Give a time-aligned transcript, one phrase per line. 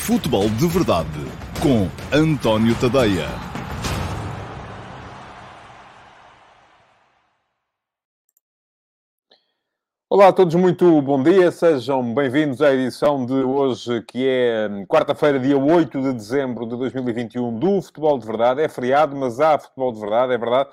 [0.00, 1.08] Futebol de Verdade
[1.62, 3.28] com António Tadeia.
[10.08, 15.38] Olá a todos, muito bom dia, sejam bem-vindos à edição de hoje, que é quarta-feira,
[15.38, 18.62] dia 8 de dezembro de 2021, do Futebol de Verdade.
[18.62, 20.70] É feriado, mas há Futebol de Verdade, é verdade.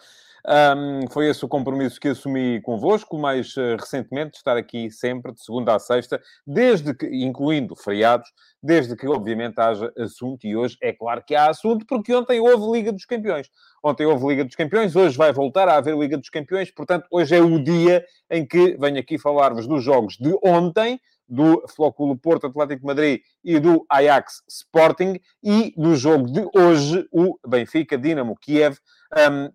[0.50, 5.43] Um, foi esse o compromisso que assumi convosco, mais uh, recentemente, estar aqui sempre, de
[5.43, 8.29] segunda a sexta, desde que, incluindo feriados,
[8.64, 12.78] desde que, obviamente, haja assunto, e hoje é claro que há assunto, porque ontem houve
[12.78, 13.50] Liga dos Campeões.
[13.83, 17.36] Ontem houve Liga dos Campeões, hoje vai voltar a haver Liga dos Campeões, portanto, hoje
[17.36, 20.97] é o dia em que venho aqui falar-vos dos jogos de ontem,
[21.28, 27.08] do Flóculo Porto Atlético de Madrid e do Ajax Sporting, e do jogo de hoje,
[27.12, 28.78] o Benfica Dinamo Kiev,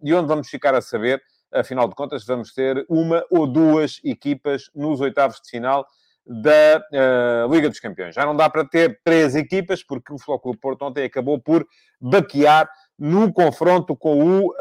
[0.03, 1.23] de onde vamos ficar a saber,
[1.53, 5.87] afinal de contas, vamos ter uma ou duas equipas nos oitavos de final
[6.25, 8.15] da uh, Liga dos Campeões.
[8.15, 11.67] Já não dá para ter três equipas, porque o Flóculo Porto ontem acabou por
[12.01, 14.55] baquear no confronto com o,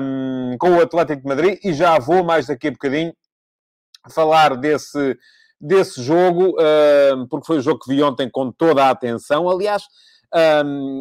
[0.00, 3.12] um, com o Atlético de Madrid, e já vou mais daqui a bocadinho
[4.10, 5.18] falar desse,
[5.60, 6.54] desse jogo,
[7.28, 9.48] porque foi o jogo que vi ontem com toda a atenção.
[9.48, 9.84] Aliás,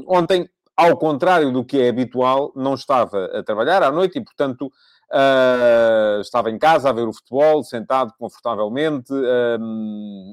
[0.07, 4.71] ontem ao contrário do que é habitual, não estava a trabalhar à noite e, portanto,
[5.11, 9.11] uh, estava em casa a ver o futebol, sentado confortavelmente.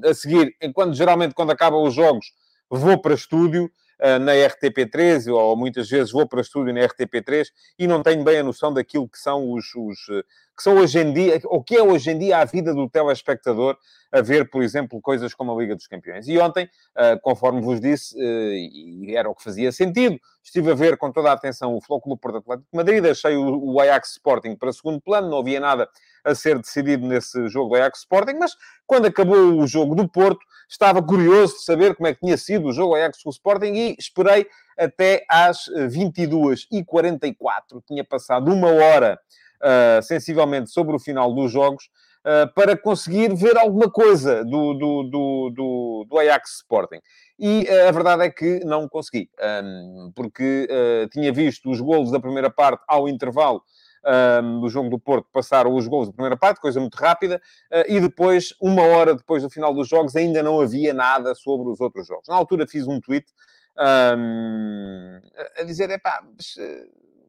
[0.07, 2.27] A seguir, enquanto geralmente, quando acabam os jogos,
[2.69, 3.71] vou para estúdio
[4.21, 7.47] na RTP3, ou muitas vezes vou para estúdio na RTP3
[7.79, 9.97] e não tenho bem a noção daquilo que são os, os
[10.55, 13.77] que são hoje em dia, o que é hoje em dia a vida do telespectador
[14.11, 16.27] a ver, por exemplo, coisas como a Liga dos Campeões.
[16.29, 20.75] E ontem, ah, conforme vos disse, ah, e era o que fazia sentido, estive a
[20.75, 24.55] ver com toda a atenção o Flóculo Porto Atlético de Madrid, deixei o Ajax Sporting
[24.55, 25.89] para segundo plano, não havia nada
[26.23, 28.55] a ser decidido nesse jogo do Ajax Sporting, mas
[28.87, 32.67] quando acabou o jogo do Porto, estava curioso de saber como é que tinha sido
[32.67, 34.45] o jogo Ajax com o Sporting e esperei
[34.77, 37.81] até às 22h44.
[37.87, 39.17] Tinha passado uma hora
[39.61, 41.89] uh, sensivelmente sobre o final dos jogos,
[42.25, 46.99] uh, para conseguir ver alguma coisa do, do, do, do, do Ajax Sporting.
[47.39, 49.29] E uh, a verdade é que não consegui,
[49.63, 50.67] um, porque
[51.11, 53.61] tinha visto os golos da primeira parte ao intervalo
[54.61, 57.99] do jogo do Porto, passaram os gols da primeira parte, coisa muito rápida, uh, e
[57.99, 62.07] depois, uma hora depois do final dos jogos, ainda não havia nada sobre os outros
[62.07, 62.27] jogos.
[62.27, 63.25] Na altura fiz um tweet
[63.77, 65.19] um,
[65.57, 66.55] a dizer, epá, mas,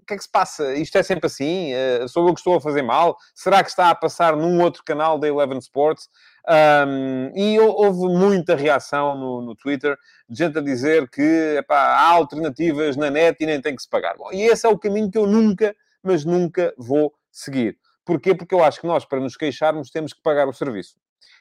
[0.06, 0.74] que é que se passa?
[0.74, 1.72] Isto é sempre assim?
[1.74, 3.16] Uh, sou eu que estou a fazer mal?
[3.34, 6.08] Será que está a passar num outro canal da Eleven Sports?
[6.48, 9.96] Um, e houve muita reação no, no, Twitter
[10.28, 13.88] de gente a dizer que epá, há alternativas na net e nem tem que se
[13.88, 14.16] pagar.
[14.16, 15.74] Bom, e esse é o caminho que eu nunca,
[16.06, 17.78] mas nunca vou seguir.
[18.04, 18.34] Porquê?
[18.34, 20.94] Porque eu acho que nós, para nos queixarmos, temos que pagar o serviço.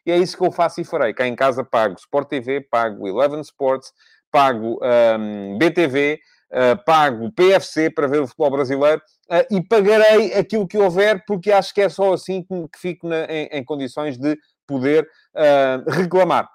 [0.05, 1.13] E é isso que eu faço e farei.
[1.13, 3.93] Cá em casa pago Sport TV, pago Eleven Sports,
[4.31, 4.79] pago
[5.19, 6.19] um, BTV,
[6.51, 11.51] uh, pago PFC para ver o futebol brasileiro uh, e pagarei aquilo que houver, porque
[11.51, 14.37] acho que é só assim que, que fico na, em, em, condições de
[14.67, 16.49] poder uh, reclamar.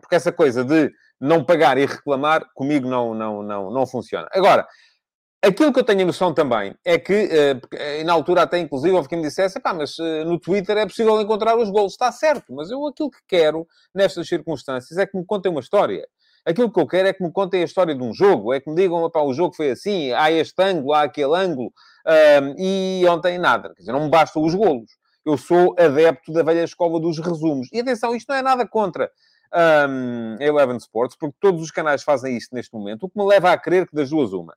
[0.00, 0.90] Porque essa coisa de
[1.20, 4.28] não pagar e reclamar, comigo não, não, não, não funciona.
[4.32, 4.66] Agora,
[5.46, 9.08] Aquilo que eu tenho a noção também é que, uh, na altura até inclusive houve
[9.08, 11.92] quem me dissesse, pá, mas uh, no Twitter é possível encontrar os gols.
[11.92, 13.64] Está certo, mas eu aquilo que quero
[13.94, 16.04] nestas circunstâncias é que me contem uma história.
[16.44, 18.68] Aquilo que eu quero é que me contem a história de um jogo, é que
[18.68, 21.72] me digam, pá, o jogo foi assim, há este ângulo, há aquele ângulo,
[22.06, 23.68] um, e ontem nada.
[23.68, 24.90] Quer dizer, não me bastam os golos.
[25.24, 27.68] Eu sou adepto da velha escola dos resumos.
[27.72, 29.12] E atenção, isto não é nada contra
[29.88, 33.52] um, Eleven Sports, porque todos os canais fazem isto neste momento, o que me leva
[33.52, 34.56] a crer que das duas uma.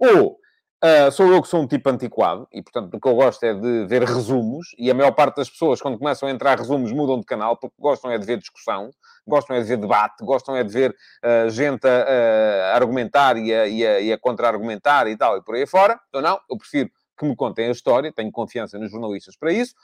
[0.00, 0.40] Ou
[0.82, 3.52] Uh, sou eu que sou um tipo antiquado e, portanto, o que eu gosto é
[3.52, 4.68] de ver resumos.
[4.78, 7.76] E a maior parte das pessoas, quando começam a entrar resumos, mudam de canal porque
[7.78, 8.88] gostam é de ver discussão,
[9.26, 13.66] gostam é de ver debate, gostam é de ver uh, gente a, argumentar e a,
[13.66, 16.00] e a, e a contra-argumentar e tal, e por aí fora.
[16.08, 16.88] Então, não, eu prefiro
[17.18, 19.74] que me contem a história, tenho confiança nos jornalistas para isso.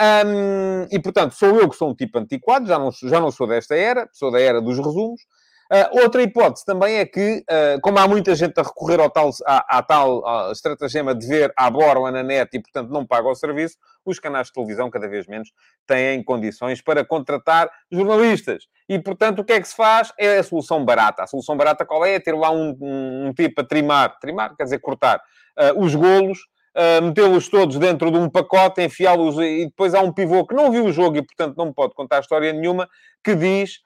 [0.00, 3.46] Um, e, portanto, sou eu que sou um tipo antiquado, já não, já não sou
[3.46, 5.20] desta era, sou da era dos resumos.
[5.72, 9.30] Uh, outra hipótese também é que, uh, como há muita gente a recorrer ao tal,
[9.46, 13.28] à, à tal à estratagema de ver à borla na net e, portanto, não paga
[13.28, 15.52] o serviço, os canais de televisão, cada vez menos,
[15.86, 18.64] têm condições para contratar jornalistas.
[18.88, 20.12] E, portanto, o que é que se faz?
[20.18, 21.22] É a solução barata.
[21.22, 22.14] A solução barata qual é?
[22.14, 25.20] É ter lá um, um, um tipo a trimar, trimar quer dizer cortar,
[25.56, 26.40] uh, os golos,
[26.70, 30.70] Uh, metê-los todos dentro de um pacote, enfiá-los e depois há um pivô que não
[30.70, 32.88] viu o jogo e, portanto, não pode contar história nenhuma,
[33.24, 33.80] que diz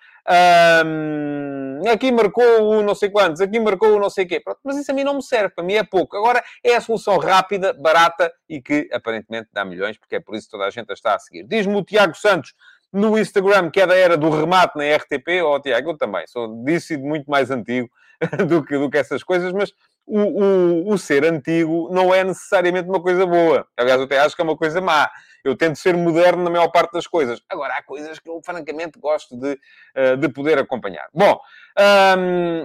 [0.86, 4.40] um, aqui marcou o não sei quantos, aqui marcou o não sei quê.
[4.40, 6.16] Pronto, mas isso a mim não me serve, para mim é pouco.
[6.16, 10.46] Agora é a solução rápida, barata e que aparentemente dá milhões, porque é por isso
[10.46, 11.44] que toda a gente a está a seguir.
[11.44, 12.54] Diz-me o Tiago Santos,
[12.92, 16.64] no Instagram, que é da era do remate na RTP, oh, Tiago, eu também sou
[16.64, 17.90] disso e muito mais antigo
[18.48, 19.72] do que, do que essas coisas, mas
[20.06, 23.66] o, o, o, ser antigo não é necessariamente uma coisa boa.
[23.76, 25.10] Aliás, eu até acho que é uma coisa má.
[25.44, 27.40] Eu tento ser moderno na maior parte das coisas.
[27.50, 31.06] Agora, há coisas que eu, francamente, gosto de, uh, de poder acompanhar.
[31.12, 31.38] Bom,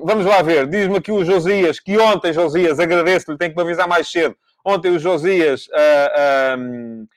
[0.04, 0.66] vamos lá ver.
[0.68, 4.36] Diz-me aqui o Josias, que ontem, Josias, agradeço-lhe, tenho que me avisar mais cedo.
[4.66, 5.68] Ontem o Josias...
[5.68, 7.08] Uh, ah, um,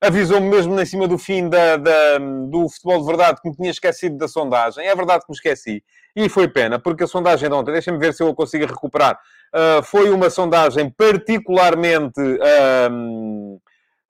[0.00, 3.70] avisou-me mesmo em cima do fim da, da, do futebol de verdade que me tinha
[3.70, 4.86] esquecido da sondagem.
[4.86, 5.84] É verdade que me esqueci.
[6.16, 9.18] E foi pena, porque a sondagem de ontem, deixem-me ver se eu a consigo recuperar,
[9.54, 12.20] uh, foi uma sondagem particularmente.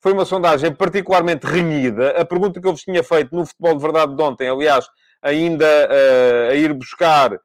[0.00, 2.20] Foi uma sondagem particularmente renhida.
[2.20, 4.86] A pergunta que eu vos tinha feito no futebol de verdade de ontem, aliás,
[5.22, 7.38] ainda uh, a ir buscar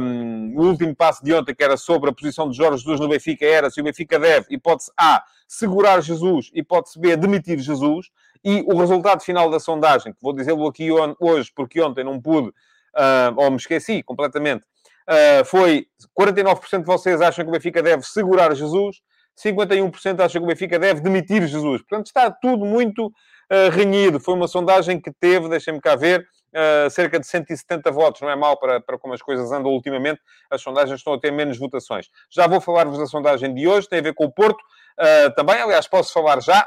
[0.00, 3.08] um, o último passo de ontem, que era sobre a posição de Jorge Jesus no
[3.08, 8.08] Benfica, era se o Benfica deve, hipótese A, segurar Jesus, hipótese B, demitir Jesus.
[8.44, 10.88] E o resultado final da sondagem, que vou dizê-lo aqui
[11.18, 15.86] hoje, porque ontem não pude, uh, ou me esqueci completamente, uh, foi
[16.18, 19.02] 49% de vocês acham que o Benfica deve segurar Jesus,
[19.36, 21.82] 51% acham que o Benfica deve demitir Jesus.
[21.82, 24.18] Portanto, está tudo muito uh, renhido.
[24.18, 28.20] Foi uma sondagem que teve, deixem-me cá ver, uh, cerca de 170 votos.
[28.22, 30.20] Não é mal para, para como as coisas andam ultimamente.
[30.50, 32.06] As sondagens estão a ter menos votações.
[32.30, 34.60] Já vou falar-vos da sondagem de hoje, tem a ver com o Porto.
[34.98, 36.66] Uh, também, aliás, posso falar já.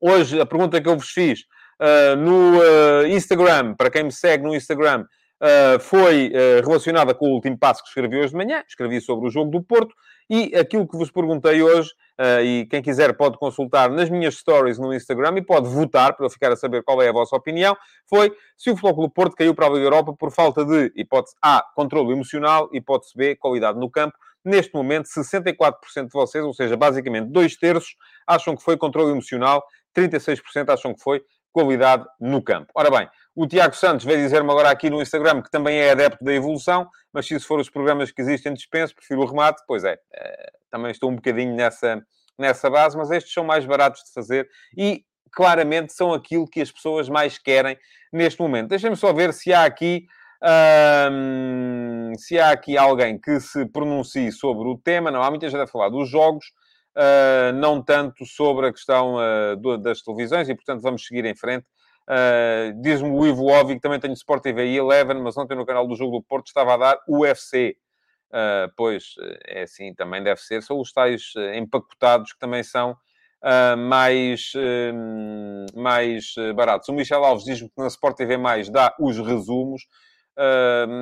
[0.00, 1.44] Hoje, a pergunta que eu vos fiz
[2.18, 5.04] no Instagram, para quem me segue no Instagram,
[5.42, 8.62] Uh, foi uh, relacionada com o último passo que escrevi hoje de manhã.
[8.68, 9.92] Escrevi sobre o jogo do Porto
[10.30, 11.90] e aquilo que vos perguntei hoje,
[12.20, 16.26] uh, e quem quiser pode consultar nas minhas stories no Instagram e pode votar para
[16.26, 17.76] eu ficar a saber qual é a vossa opinião,
[18.08, 21.34] foi se o Futebol Clube Porto caiu para a Liga Europa por falta de, hipótese
[21.42, 24.16] A, controle emocional, hipótese B, qualidade no campo.
[24.44, 25.72] Neste momento, 64%
[26.04, 27.96] de vocês, ou seja, basicamente dois terços,
[28.26, 31.22] acham que foi controle emocional, 36% acham que foi
[31.52, 32.72] qualidade no campo.
[32.74, 36.22] Ora bem, o Tiago Santos veio dizer-me agora aqui no Instagram que também é adepto
[36.22, 39.62] da evolução, mas se isso for os programas que existem dispenso, prefiro o remate.
[39.66, 42.02] Pois é, eh, também estou um bocadinho nessa,
[42.38, 46.70] nessa base, mas estes são mais baratos de fazer e claramente são aquilo que as
[46.70, 47.78] pessoas mais querem
[48.12, 48.68] neste momento.
[48.68, 50.06] Deixem-me só ver se há aqui.
[52.18, 55.68] Se há aqui alguém que se pronuncie sobre o tema, não há muita gente a
[55.68, 56.46] falar dos jogos,
[56.96, 61.36] uh, não tanto sobre a questão uh, do, das televisões, e portanto vamos seguir em
[61.36, 61.64] frente.
[62.08, 65.66] Uh, Diz-me o Ivo Óbvio que também tenho Sport TV e Eleven, mas ontem no
[65.66, 67.76] canal do Jogo do Porto estava a dar UFC.
[68.30, 69.14] Uh, ah, pois,
[69.46, 70.62] é assim, também deve ser.
[70.62, 72.96] São os tais uh, empacotados que também são
[73.76, 74.52] mais,
[75.74, 76.88] mais baratos.
[76.88, 79.82] O Michel Alves diz-me que na Sport TV mais dá os resumos.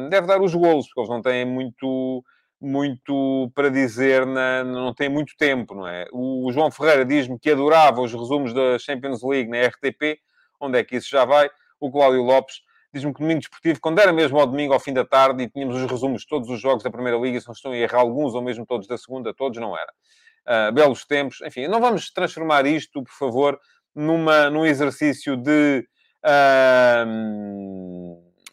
[0.09, 2.25] deve dar os golos, porque eles não têm muito
[2.61, 6.07] muito para dizer, na, não tem muito tempo, não é?
[6.13, 10.21] O João Ferreira diz-me que adorava os resumos da Champions League na RTP,
[10.61, 11.51] onde é que isso já vai.
[11.81, 12.63] O Cláudio Lopes
[12.93, 15.77] diz-me que domingo desportivo, quando era mesmo ao domingo, ao fim da tarde, e tínhamos
[15.77, 18.35] os resumos de todos os jogos da Primeira Liga, se não estão a errar alguns,
[18.35, 19.93] ou mesmo todos da Segunda, todos não era.
[20.47, 21.41] Uh, belos tempos.
[21.43, 23.59] Enfim, não vamos transformar isto, por favor,
[23.95, 25.87] numa, num exercício de
[26.25, 27.07] uh,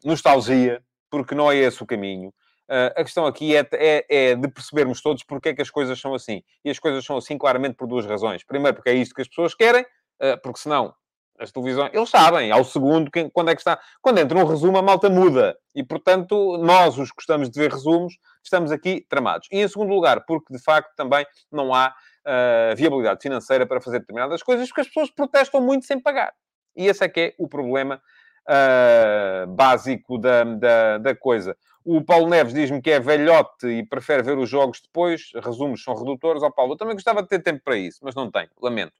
[0.03, 2.29] nostalgia, porque não é esse o caminho.
[2.69, 5.99] Uh, a questão aqui é, é, é, de percebermos todos porque é que as coisas
[5.99, 6.43] são assim.
[6.65, 8.43] E as coisas são assim claramente por duas razões.
[8.43, 10.93] Primeiro, porque é isto que as pessoas querem, uh, porque senão
[11.39, 13.79] as televisões, eles sabem, ao segundo, quem, quando é que está.
[14.01, 15.57] Quando entra um resumo, a malta muda.
[15.75, 19.47] E, portanto, nós, os que gostamos de ver resumos, estamos aqui tramados.
[19.51, 21.93] E, em segundo lugar, porque, de facto, também não há
[22.25, 26.33] uh, viabilidade financeira para fazer determinadas coisas, porque as pessoas protestam muito sem pagar.
[26.75, 28.01] E esse é que é o problema
[28.47, 31.55] uh, básico da, da, da coisa.
[31.83, 35.31] O Paulo Neves diz-me que é velhote e prefere ver os jogos depois.
[35.35, 36.43] Resumos são redutores.
[36.43, 38.49] Ó, Paulo, eu também gostava de ter tempo para isso, mas não tenho.
[38.61, 38.93] Lamento.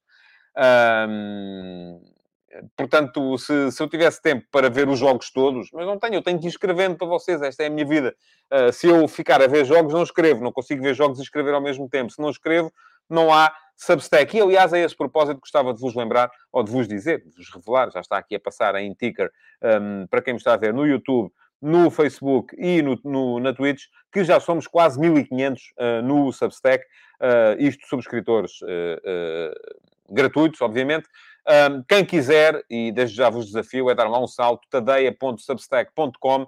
[2.75, 6.21] Portanto, se, se eu tivesse tempo para ver os jogos todos, mas não tenho, eu
[6.21, 8.15] tenho que ir escrevendo para vocês, esta é a minha vida.
[8.51, 11.53] Uh, se eu ficar a ver jogos, não escrevo, não consigo ver jogos e escrever
[11.53, 12.11] ao mesmo tempo.
[12.11, 12.71] Se não escrevo,
[13.09, 14.35] não há Substack.
[14.35, 17.49] E, aliás, a esse propósito, gostava de vos lembrar, ou de vos dizer, de vos
[17.53, 20.73] revelar, já está aqui a passar em ticker, um, para quem me está a ver
[20.73, 26.01] no YouTube, no Facebook e no, no, na Twitch, que já somos quase 1500 uh,
[26.03, 26.83] no Substack,
[27.21, 29.75] uh, isto subscritores uh,
[30.09, 31.07] gratuitos, obviamente.
[31.47, 36.45] Um, quem quiser, e desde já vos desafio, é dar lá um salto, tadeia.substack.com.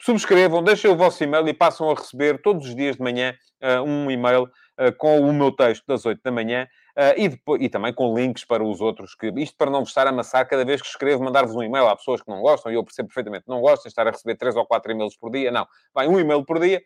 [0.00, 3.82] Subscrevam, deixem o vosso e-mail e passam a receber todos os dias de manhã uh,
[3.82, 6.68] um e-mail uh, com o meu texto das 8 da manhã
[6.98, 9.14] uh, e, depois, e também com links para os outros.
[9.14, 11.86] Que, isto para não vos estar a amassar cada vez que escrevo, mandar-vos um e-mail.
[11.86, 14.34] Há pessoas que não gostam, e eu percebo perfeitamente, não gostam de estar a receber
[14.34, 15.50] 3 ou 4 e-mails por dia.
[15.50, 16.82] Não, vai um e-mail por dia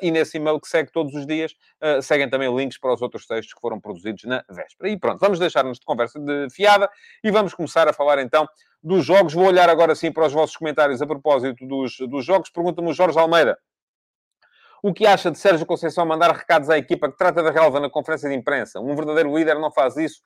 [0.00, 1.54] e nesse e-mail que segue todos os dias,
[2.02, 4.90] seguem também links para os outros textos que foram produzidos na véspera.
[4.90, 6.88] E pronto, vamos deixar-nos de conversa de fiada
[7.22, 8.46] e vamos começar a falar então
[8.82, 9.34] dos jogos.
[9.34, 12.50] Vou olhar agora sim para os vossos comentários a propósito dos, dos jogos.
[12.50, 13.58] Pergunta-me o Jorge Almeida.
[14.82, 17.88] O que acha de Sérgio Conceição mandar recados à equipa que trata da relva na
[17.88, 18.80] conferência de imprensa?
[18.80, 20.20] Um verdadeiro líder não faz isso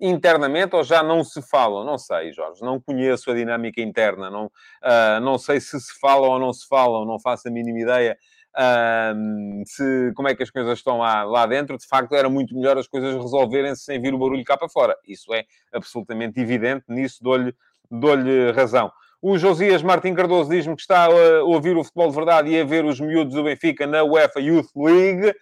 [0.00, 1.84] internamente ou já não se falam?
[1.84, 2.62] Não sei, Jorge.
[2.62, 4.30] Não conheço a dinâmica interna.
[4.30, 7.04] Não, uh, não sei se se falam ou não se falam.
[7.04, 8.16] Não faço a mínima ideia
[8.56, 11.76] uh, se, como é que as coisas estão lá, lá dentro.
[11.76, 14.96] De facto, era muito melhor as coisas resolverem-se sem vir o barulho cá para fora.
[15.06, 16.84] Isso é absolutamente evidente.
[16.88, 17.54] Nisso dou-lhe
[17.90, 18.14] dou
[18.54, 18.90] razão.
[19.22, 22.64] O Josias Martim Cardoso diz-me que está a ouvir o futebol de verdade e a
[22.64, 25.34] ver os miúdos do Benfica na UEFA Youth League.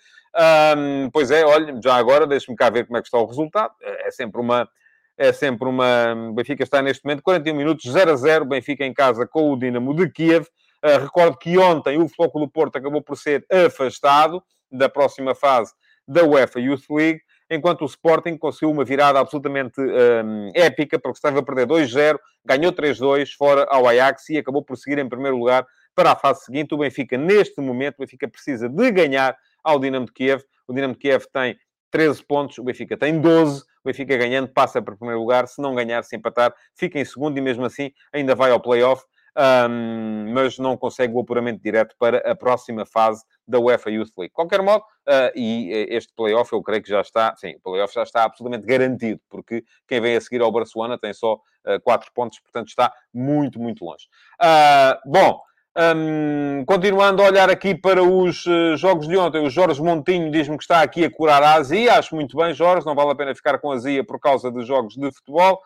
[0.76, 3.72] Um, pois é, olha, já agora deixe-me cá ver como é que está o resultado.
[3.80, 4.68] É, é sempre uma.
[5.16, 6.32] É sempre uma.
[6.34, 8.44] Benfica está neste momento 41 minutos, 0 a 0.
[8.44, 10.46] Benfica em casa com o Dinamo de Kiev.
[10.84, 15.72] Uh, recordo que ontem o Futebol do Porto acabou por ser afastado da próxima fase
[16.06, 17.20] da UEFA Youth League
[17.50, 22.72] enquanto o Sporting conseguiu uma virada absolutamente um, épica, porque estava a perder 2-0, ganhou
[22.72, 26.74] 3-2 fora ao Ajax e acabou por seguir em primeiro lugar para a fase seguinte.
[26.74, 30.42] O Benfica, neste momento, o Benfica precisa de ganhar ao Dinamo de Kiev.
[30.66, 31.58] O Dinamo de Kiev tem
[31.90, 33.62] 13 pontos, o Benfica tem 12.
[33.62, 35.48] O Benfica ganhando passa para o primeiro lugar.
[35.48, 39.02] Se não ganhar, se empatar, fica em segundo e mesmo assim ainda vai ao play-off
[39.38, 44.30] um, mas não consegue o apuramento direto para a próxima fase da UEFA Youth League.
[44.30, 47.60] De qualquer modo, uh, e eh, este playoff eu creio que já está, sim, o
[47.60, 51.80] playoff já está absolutamente garantido, porque quem vem a seguir ao Barcelona tem só uh,
[51.84, 54.06] 4 pontos, portanto está muito, muito longe.
[54.42, 55.40] Uh, bom,
[55.76, 60.56] um, continuando a olhar aqui para os uh, jogos de ontem, o Jorge Montinho diz-me
[60.56, 61.94] que está aqui a curar a azia.
[61.94, 64.94] Acho muito bem, Jorge, não vale a pena ficar com azia por causa de jogos
[64.96, 65.60] de futebol.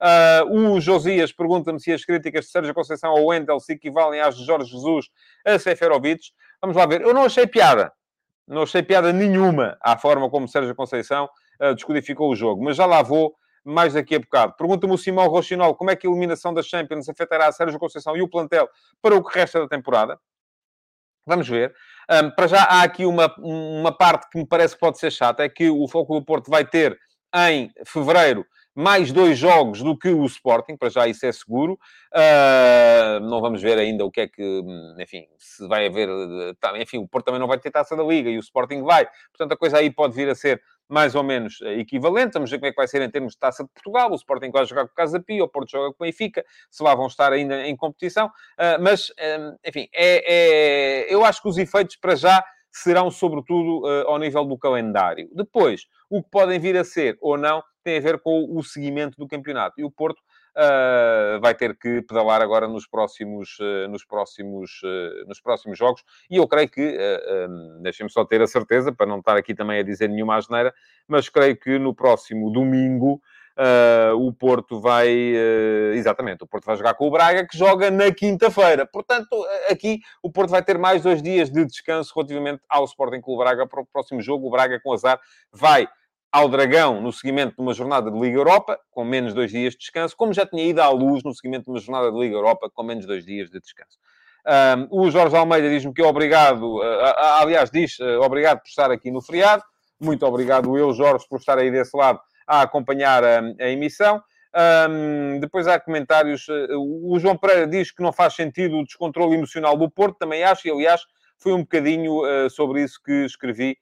[0.00, 4.36] Uh, o Josias pergunta-me se as críticas de Sérgio Conceição ao Wendel se equivalem às
[4.36, 5.06] de Jorge Jesus
[5.44, 6.30] a Seferovic.
[6.60, 7.00] Vamos lá ver.
[7.02, 7.92] Eu não achei piada.
[8.46, 11.28] Não achei piada nenhuma à forma como Sérgio Conceição
[11.60, 12.62] uh, descodificou o jogo.
[12.62, 14.54] Mas já lá vou mais daqui a bocado.
[14.56, 18.16] Pergunta-me o Simão Rochinol como é que a eliminação das Champions afetará a Sérgio Conceição
[18.16, 18.68] e o plantel
[19.02, 20.18] para o que resta da temporada.
[21.26, 21.74] Vamos ver.
[22.10, 25.42] Um, para já há aqui uma, uma parte que me parece que pode ser chata,
[25.42, 26.98] é que o Foco do Porto vai ter
[27.34, 28.46] em fevereiro
[28.78, 31.76] mais dois jogos do que o Sporting, para já isso é seguro.
[32.14, 34.62] Uh, não vamos ver ainda o que é que,
[35.00, 36.08] enfim, se vai haver.
[36.60, 39.04] Tá, enfim, o Porto também não vai ter taça da Liga e o Sporting vai.
[39.32, 42.34] Portanto, a coisa aí pode vir a ser mais ou menos equivalente.
[42.34, 44.12] Vamos ver como é que vai ser em termos de taça de Portugal.
[44.12, 46.80] O Sporting vai jogar com o Casa Pia, o Porto joga com o Benfica, se
[46.80, 48.28] lá vão estar ainda em competição.
[48.28, 49.12] Uh, mas,
[49.66, 54.44] enfim, é, é, eu acho que os efeitos para já serão sobretudo uh, ao nível
[54.44, 55.28] do calendário.
[55.32, 59.16] Depois, o que podem vir a ser ou não tem a ver com o seguimento
[59.16, 59.80] do campeonato.
[59.80, 65.26] E o Porto uh, vai ter que pedalar agora nos próximos, uh, nos, próximos, uh,
[65.26, 66.04] nos próximos jogos.
[66.30, 69.78] E eu creio que, uh, deixem-me só ter a certeza, para não estar aqui também
[69.78, 70.74] a dizer nenhuma asneira,
[71.06, 73.20] mas creio que no próximo domingo.
[74.20, 75.10] O Porto vai,
[75.92, 78.86] exatamente, o Porto vai jogar com o Braga, que joga na quinta-feira.
[78.86, 83.36] Portanto, aqui o Porto vai ter mais dois dias de descanso relativamente ao Sporting o
[83.36, 84.46] Braga para o próximo jogo.
[84.46, 85.18] O Braga, com azar,
[85.52, 85.88] vai
[86.30, 89.78] ao Dragão no seguimento de uma jornada de Liga Europa, com menos dois dias de
[89.78, 92.70] descanso, como já tinha ido à luz no seguimento de uma jornada de Liga Europa,
[92.72, 93.98] com menos dois dias de descanso.
[94.46, 96.82] Um, o Jorge Almeida diz-me que é obrigado, uh,
[97.40, 99.62] aliás, diz obrigado por estar aqui no feriado.
[100.00, 104.22] Muito obrigado eu, Jorge, por estar aí desse lado a acompanhar a, a emissão.
[104.88, 106.46] Um, depois há comentários.
[106.78, 110.66] O João Pereira diz que não faz sentido o descontrole emocional do Porto, também acho,
[110.66, 111.02] e aliás,
[111.36, 113.76] foi um bocadinho sobre isso que escrevi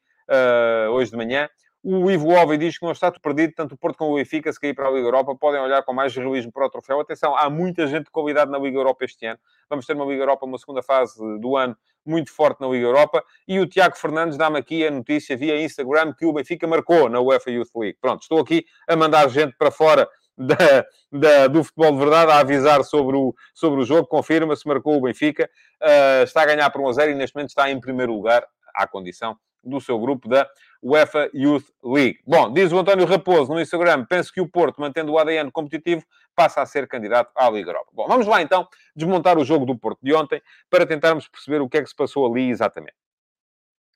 [0.90, 1.48] hoje de manhã.
[1.88, 4.52] O Ivo Ove diz que não está tudo perdido, tanto o Porto como o Benfica,
[4.52, 6.98] se cair para a Liga Europa, podem olhar com mais realismo para o troféu.
[6.98, 9.38] Atenção, há muita gente de qualidade na Liga Europa este ano.
[9.70, 13.22] Vamos ter uma Liga Europa, uma segunda fase do ano muito forte na Liga Europa.
[13.46, 17.20] E o Tiago Fernandes dá-me aqui a notícia via Instagram que o Benfica marcou na
[17.20, 17.98] UEFA Youth League.
[18.00, 22.40] Pronto, estou aqui a mandar gente para fora da, da, do futebol de verdade a
[22.40, 24.08] avisar sobre o, sobre o jogo.
[24.08, 25.48] Confirma-se, marcou o Benfica.
[25.80, 28.44] Uh, está a ganhar por 1 a 0 e neste momento está em primeiro lugar,
[28.74, 30.48] à condição do seu grupo da
[30.82, 32.20] UEFA Youth League.
[32.26, 36.04] Bom, diz o António Raposo no Instagram, penso que o Porto, mantendo o ADN competitivo,
[36.34, 37.90] passa a ser candidato à Liga Europa.
[37.92, 41.68] Bom, vamos lá então desmontar o jogo do Porto de ontem para tentarmos perceber o
[41.68, 42.94] que é que se passou ali exatamente.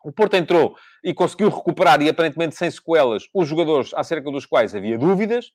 [0.02, 4.74] O Porto entrou e conseguiu recuperar, e aparentemente sem sequelas, os jogadores acerca dos quais
[4.74, 5.52] havia dúvidas.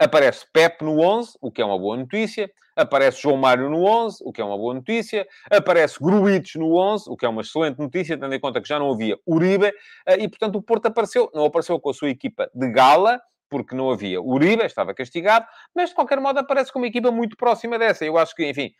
[0.00, 2.50] Aparece Pep no 11, o que é uma boa notícia.
[2.74, 5.28] Aparece João Mário no 11, o que é uma boa notícia.
[5.50, 8.78] Aparece Gruitos no 11, o que é uma excelente notícia, tendo em conta que já
[8.78, 9.66] não havia Uribe.
[10.06, 11.30] Eh, e, portanto, o Porto apareceu.
[11.34, 15.44] Não apareceu com a sua equipa de gala, porque não havia Uribe, estava castigado.
[15.76, 18.02] Mas, de qualquer modo, aparece com uma equipa muito próxima dessa.
[18.02, 18.72] Eu acho que, enfim,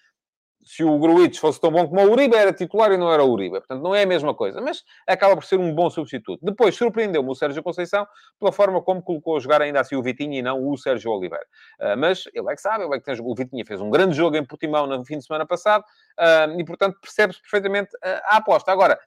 [0.62, 3.30] se o Gruitch fosse tão bom como o Uribe, era titular e não era o
[3.30, 3.58] Uribe.
[3.58, 4.60] Portanto, não é a mesma coisa.
[4.60, 6.44] Mas acaba por ser um bom substituto.
[6.44, 8.06] Depois, surpreendeu-me o Sérgio Conceição
[8.38, 11.46] pela forma como colocou a jogar ainda assim o Vitinho e não o Sérgio Oliveira.
[11.80, 13.14] Uh, mas ele é que sabe, ele é que tem...
[13.20, 15.82] O Vitinho fez um grande jogo em Portimão no fim de semana passado
[16.18, 18.70] uh, e, portanto, percebe-se perfeitamente a aposta.
[18.70, 18.98] Agora,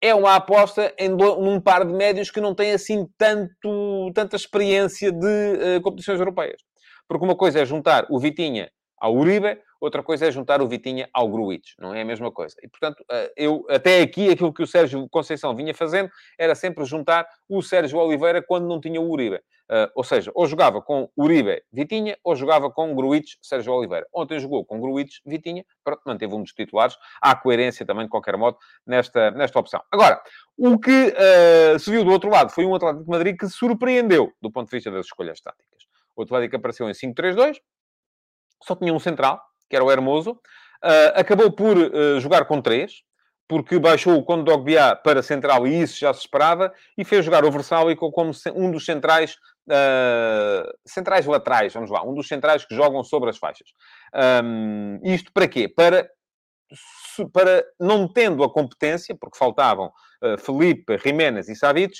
[0.00, 5.10] é uma aposta em num par de médios que não tem assim tanto, tanta experiência
[5.10, 6.60] de uh, competições europeias.
[7.06, 11.08] Porque uma coisa é juntar o Vitinha ao Uribe, outra coisa é juntar o Vitinha
[11.12, 12.56] ao Gruitch, não é a mesma coisa.
[12.62, 16.84] E, portanto, eh, eu, até aqui, aquilo que o Sérgio Conceição vinha fazendo era sempre
[16.84, 19.40] juntar o Sérgio Oliveira quando não tinha o Uribe.
[19.70, 24.06] Uh, ou seja, ou jogava com Uribe, Vitinha, ou jogava com Gruitch, Sérgio Oliveira.
[24.14, 26.96] Ontem jogou com Gruitch, Vitinha, pronto, manteve um dos titulares.
[27.20, 28.56] Há coerência também, de qualquer modo,
[28.86, 29.82] nesta, nesta opção.
[29.92, 30.22] Agora,
[30.56, 34.32] o que uh, se viu do outro lado foi um Atlético de Madrid que surpreendeu
[34.40, 35.82] do ponto de vista das escolhas táticas.
[36.16, 37.58] O Atlético apareceu em 5-3-2,
[38.64, 40.32] só tinha um central, que era o Hermoso.
[40.84, 43.02] Uh, acabou por uh, jogar com três,
[43.48, 47.44] porque baixou o Conde Dogbiá para central e isso já se esperava, e fez jogar
[47.44, 49.36] o Versálico como um dos centrais,
[49.68, 53.68] uh, centrais laterais, vamos lá, um dos centrais que jogam sobre as faixas.
[54.44, 55.68] Um, isto para quê?
[55.68, 56.08] Para,
[57.32, 59.90] para, não tendo a competência, porque faltavam
[60.44, 61.94] Felipe, Jiménez e Savic,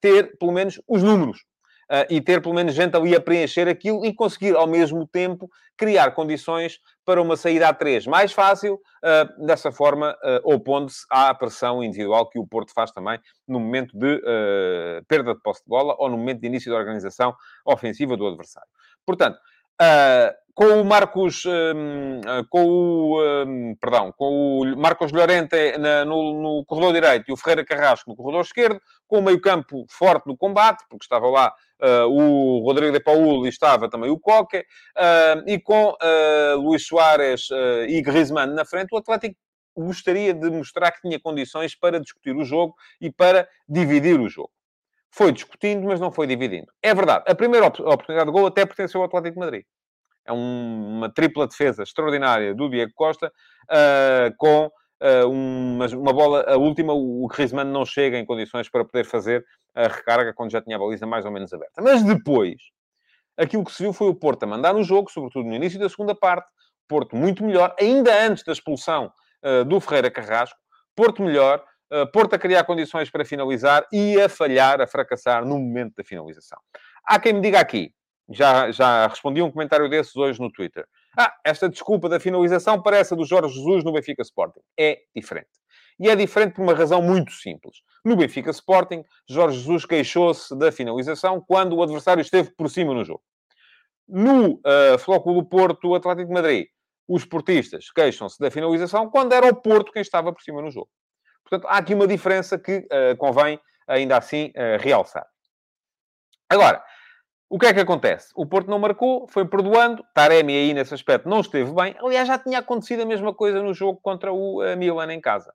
[0.00, 1.40] ter pelo menos os números
[1.92, 5.50] uh, e ter pelo menos gente ali a preencher aquilo e conseguir, ao mesmo tempo,
[5.76, 11.34] criar condições para uma saída a três mais fácil, uh, dessa forma, uh, opondo-se à
[11.34, 14.22] pressão individual que o Porto faz também no momento de
[15.08, 17.34] perda de posse de bola ou no momento de início da organização
[17.66, 18.68] ofensiva do adversário.
[19.04, 19.38] Portanto,
[20.54, 22.20] com o Marcos, um,
[22.50, 25.56] com o, um, perdão, com o Marcos Llorente
[26.06, 29.86] no, no, corredor direito e o Ferreira Carrasco no corredor esquerdo, com o meio campo
[29.88, 34.18] forte no combate, porque estava lá uh, o Rodrigo de Paul e estava também o
[34.18, 35.94] Coque, uh, e com
[36.58, 37.48] Luís Soares
[37.88, 39.36] e Griezmann na frente, o Atlético
[39.74, 44.50] gostaria de mostrar que tinha condições para discutir o jogo e para dividir o jogo.
[45.14, 46.66] Foi discutindo, mas não foi dividindo.
[46.82, 49.64] É verdade, a primeira oportunidade de gol até pertenceu ao Atlético de Madrid.
[50.24, 53.30] É um, uma tripla defesa extraordinária do Diego Costa,
[53.70, 58.84] uh, com uh, uma, uma, bola, a última, o Griezmann não chega em condições para
[58.84, 59.44] poder fazer
[59.74, 61.82] a recarga quando já tinha a baliza mais ou menos aberta.
[61.82, 62.56] Mas depois,
[63.36, 65.88] aquilo que se viu foi o Porto a mandar no jogo, sobretudo no início da
[65.88, 66.48] segunda parte,
[66.88, 69.12] Porto muito melhor, ainda antes da expulsão
[69.44, 70.58] uh, do Ferreira Carrasco,
[70.94, 71.62] Porto melhor,
[72.12, 76.58] Porto a criar condições para finalizar e a falhar, a fracassar no momento da finalização.
[77.04, 77.92] Há quem me diga aqui,
[78.28, 80.86] já, já respondi um comentário desses hoje no Twitter.
[81.16, 84.60] Ah, esta desculpa da finalização parece a do Jorge Jesus no Benfica Sporting.
[84.78, 85.50] É diferente.
[86.00, 87.82] E é diferente por uma razão muito simples.
[88.04, 93.04] No Benfica Sporting, Jorge Jesus queixou-se da finalização quando o adversário esteve por cima no
[93.04, 93.22] jogo.
[94.08, 96.66] No uh, Flóculo Porto, Atlético de Madrid,
[97.06, 100.88] os portistas queixam-se da finalização quando era o Porto quem estava por cima no jogo.
[101.52, 105.26] Portanto, há aqui uma diferença que uh, convém ainda assim uh, realçar.
[106.48, 106.82] Agora,
[107.50, 108.28] o que é que acontece?
[108.34, 110.02] O Porto não marcou, foi perdoando.
[110.14, 111.94] Taremi aí nesse aspecto não esteve bem.
[111.98, 115.52] Aliás, já tinha acontecido a mesma coisa no jogo contra o uh, Milan em casa.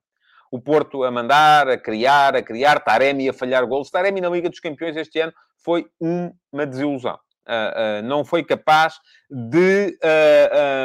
[0.51, 2.79] O Porto a mandar, a criar, a criar.
[2.79, 3.89] Taremi a falhar gols.
[3.89, 5.33] Taremi na Liga dos Campeões este ano
[5.65, 7.17] foi uma desilusão.
[7.47, 8.99] Uh, uh, não foi capaz
[9.31, 9.97] de...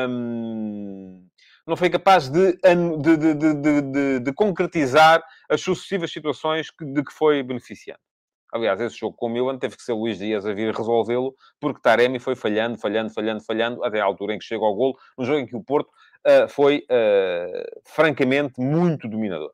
[0.09, 0.42] Um,
[1.67, 8.01] não foi capaz de, de, de, de, concretizar as sucessivas situações de que foi beneficiando.
[8.53, 11.81] Aliás, esse jogo com o Milan teve que ser Luís Dias a vir resolvê-lo, porque
[11.81, 15.25] Taremi foi falhando, falhando, falhando, falhando, até à altura em que chega ao golo, num
[15.25, 19.53] jogo em que o Porto uh, foi, uh, francamente, muito dominador.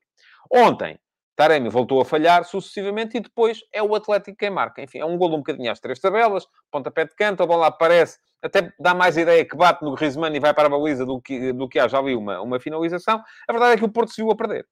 [0.50, 0.98] Ontem,
[1.38, 4.82] Taremi voltou a falhar sucessivamente e depois é o Atlético quem marca.
[4.82, 8.18] Enfim, é um golo um bocadinho às três tabelas, pontapé de canto, a bola aparece,
[8.42, 11.52] até dá mais ideia que bate no Griezmann e vai para a baliza do que,
[11.52, 13.22] do que haja ali uma, uma finalização.
[13.48, 14.66] A verdade é que o Porto se viu a perder.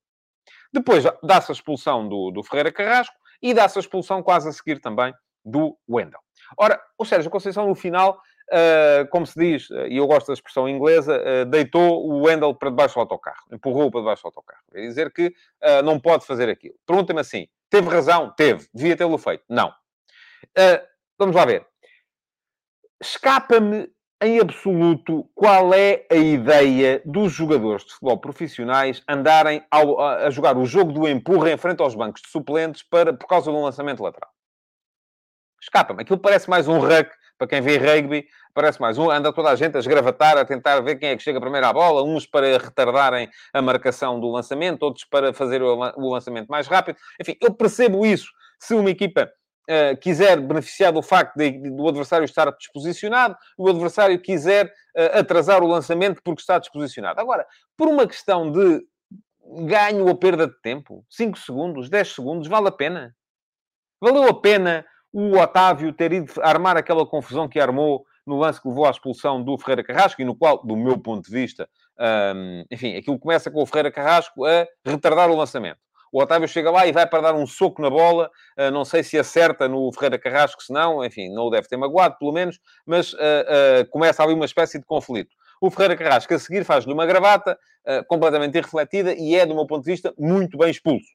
[0.73, 4.81] Depois dá-se a expulsão do, do Ferreira Carrasco, e dá-se a expulsão quase a seguir
[4.81, 6.19] também do Wendel.
[6.59, 8.21] Ora, o Sérgio Conceição, no final,
[9.11, 12.95] como se diz, e eu gosto da expressão inglesa, uh, deitou o Wendel para debaixo
[12.95, 14.63] do autocarro, empurrou-o para debaixo do autocarro.
[14.73, 15.35] Quer dizer que
[15.85, 16.75] não pode fazer aquilo.
[16.87, 18.33] Pergunta-me assim, teve razão?
[18.37, 18.67] Teve.
[18.73, 19.45] Devia tê-lo feito?
[19.49, 19.73] Não.
[21.19, 21.67] vamos lá ver.
[23.01, 23.91] Escapa-me
[24.23, 30.31] em absoluto, qual é a ideia dos jogadores de futebol profissionais andarem ao, a, a,
[30.31, 33.57] jogar o jogo do empurra em frente aos bancos de suplentes para, por causa de
[33.57, 34.31] um lançamento lateral?
[35.61, 36.03] Escapa-me.
[36.03, 39.11] Aquilo parece mais um ruck, para quem vê rugby, parece mais um.
[39.11, 41.73] Anda toda a gente a esgravatar, a tentar ver quem é que chega primeiro à
[41.73, 46.97] bola, uns para retardarem a marcação do lançamento, outros para fazer o, lançamento mais rápido.
[47.21, 48.31] Enfim, eu percebo isso.
[48.59, 49.31] Se uma equipa
[49.69, 55.19] uh, quiser beneficiar do facto de, de, do adversário estar desposicionado, o adversário quiser uh,
[55.19, 57.21] atrasar o lançamento porque está desposicionado.
[57.21, 57.47] Agora,
[57.77, 58.83] por uma questão de
[59.67, 63.15] ganho ou perda de tempo, 5 segundos, 10 segundos, vale a pena?
[64.01, 64.85] Valeu a pena
[65.19, 69.43] o Otávio ter ido armar aquela confusão que armou no lance que levou à expulsão
[69.43, 71.67] do Ferreira Carrasco e no qual, do meu ponto de vista,
[72.37, 75.79] um, enfim, aquilo começa com o Ferreira Carrasco a retardar o lançamento.
[76.13, 78.31] O Otávio chega lá e vai para dar um soco na bola.
[78.59, 81.79] Uh, não sei se acerta no Ferreira Carrasco, se não, enfim, não o deve ter
[81.79, 85.35] magoado, pelo menos, mas uh, uh, começa ali uma espécie de conflito.
[85.63, 87.59] O Ferreira Carrasco, a seguir, faz-lhe uma gravata
[88.09, 91.07] completamente irrefletida e é, do meu ponto de vista, muito bem expulso.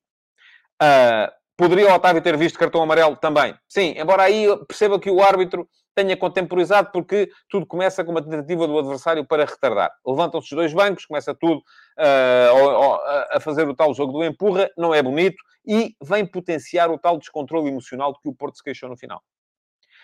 [1.58, 3.56] Poderia o Otávio ter visto cartão amarelo também?
[3.68, 8.66] Sim, embora aí perceba que o árbitro tenha contemporizado, porque tudo começa com uma tentativa
[8.66, 9.92] do adversário para retardar.
[10.06, 13.00] Levantam-se os dois bancos, começa tudo uh,
[13.32, 17.18] a fazer o tal jogo do empurra, não é bonito, e vem potenciar o tal
[17.18, 19.22] descontrole emocional de que o Porto se queixou no final.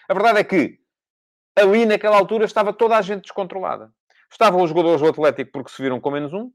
[0.08, 0.78] A verdade é que
[1.56, 3.92] ali naquela altura estava toda a gente descontrolada.
[4.30, 6.52] Estavam os jogadores do Atlético porque se viram com menos um,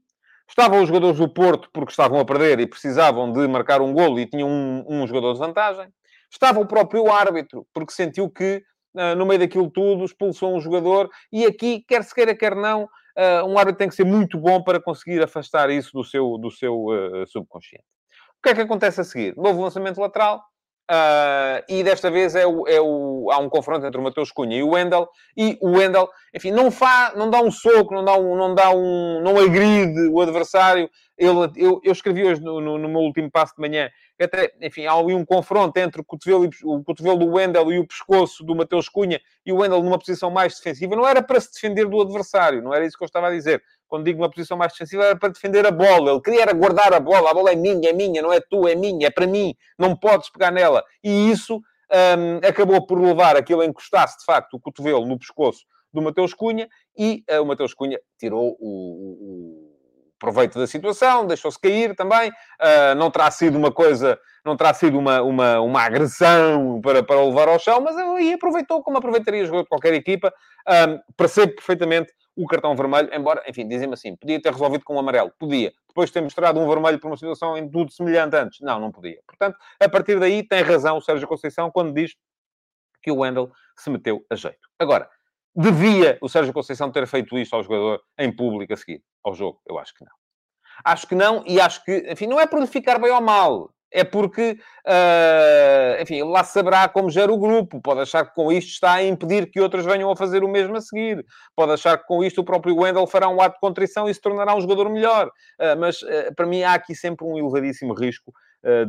[0.55, 4.19] Estavam os jogadores do Porto porque estavam a perder e precisavam de marcar um golo
[4.19, 5.87] e tinham um, um jogador de vantagem.
[6.31, 8.61] Estava o próprio árbitro porque sentiu que,
[8.93, 11.09] uh, no meio daquilo tudo, expulsou um jogador.
[11.31, 14.61] E aqui, quer se queira, quer não, uh, um árbitro tem que ser muito bom
[14.61, 17.87] para conseguir afastar isso do seu, do seu uh, subconsciente.
[18.37, 19.35] O que é que acontece a seguir?
[19.35, 20.39] Novo lançamento lateral,
[20.91, 24.57] Uh, e desta vez é o, é o, há um confronto entre o Mateus Cunha
[24.57, 28.17] e o Wendel, e o Wendel, enfim, não, faz, não dá um soco, não dá
[28.17, 30.89] um, não dá um, não agride o adversário.
[31.17, 33.89] Ele, eu, eu escrevi hoje no, no, no meu último passo de manhã
[34.23, 37.87] até, enfim, há ali um confronto entre o cotovelo, o cotovelo do Wendel e o
[37.87, 40.95] pescoço do Mateus Cunha, e o Wendel numa posição mais defensiva.
[40.95, 43.61] Não era para se defender do adversário, não era isso que eu estava a dizer.
[43.87, 46.11] Quando digo uma posição mais defensiva, era para defender a bola.
[46.11, 47.29] Ele queria era guardar a bola.
[47.29, 49.55] A bola é minha, é minha, não é tua, é minha, é para mim.
[49.77, 50.83] Não podes pegar nela.
[51.03, 51.61] E isso
[52.17, 56.33] um, acabou por levar aquilo a encostar-se, de facto, o cotovelo no pescoço do Mateus
[56.33, 59.72] Cunha, e uh, o Mateus Cunha tirou o, o
[60.23, 62.29] proveito da situação, deixou-se cair também.
[62.29, 67.19] Uh, não terá sido uma coisa, não terá sido uma, uma, uma agressão para, para
[67.19, 70.33] o levar ao chão, mas aí aproveitou como aproveitaria jogador de qualquer equipa.
[70.65, 74.99] Um, percebo perfeitamente o cartão vermelho, embora, enfim, dizem-me assim, podia ter resolvido com um
[74.99, 75.31] amarelo.
[75.37, 75.73] Podia.
[75.89, 78.61] Depois de ter mostrado um vermelho por uma situação em tudo semelhante antes.
[78.61, 79.19] Não, não podia.
[79.27, 82.15] Portanto, a partir daí tem razão o Sérgio Conceição quando diz
[83.01, 84.69] que o Wendel se meteu a jeito.
[84.79, 85.09] Agora,
[85.55, 89.61] devia o Sérgio Conceição ter feito isto ao jogador em público a seguir ao jogo?
[89.67, 90.11] Eu acho que não.
[90.83, 93.73] Acho que não, e acho que, enfim, não é por lhe ficar bem ou mal
[93.93, 97.79] é porque, uh, enfim, lá saberá como gera o grupo.
[97.79, 100.75] Pode achar que com isto está a impedir que outros venham a fazer o mesmo
[100.75, 101.23] a seguir.
[101.55, 104.19] Pode achar que com isto o próprio Wendel fará um ato de contrição e se
[104.19, 105.27] tornará um jogador melhor.
[105.27, 108.33] Uh, mas, uh, para mim, há aqui sempre um elevadíssimo risco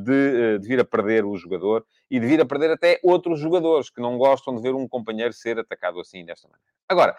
[0.02, 3.90] de, de vir a perder o jogador e de vir a perder até outros jogadores
[3.90, 6.72] que não gostam de ver um companheiro ser atacado assim, desta maneira.
[6.88, 7.16] Agora,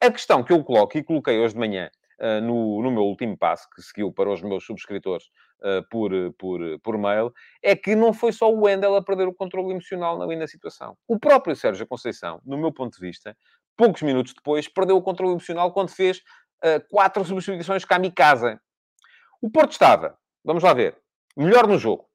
[0.00, 3.36] a questão que eu coloco e coloquei hoje de manhã uh, no, no meu último
[3.36, 5.26] passo, que seguiu para os meus subscritores
[5.60, 7.32] uh, por, por, por mail,
[7.62, 10.96] é que não foi só o Wendel a perder o controle emocional ali na situação.
[11.08, 13.36] O próprio Sérgio Conceição, no meu ponto de vista,
[13.76, 18.58] poucos minutos depois, perdeu o controle emocional quando fez uh, quatro substituições kamikaze.
[19.40, 20.96] O Porto estava, vamos lá ver,
[21.36, 22.08] melhor no jogo.